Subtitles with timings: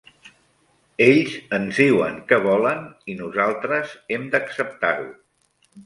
[1.05, 2.83] Ells ens diuen què volen,
[3.15, 5.11] i nosaltres hem d'acceptar-ho.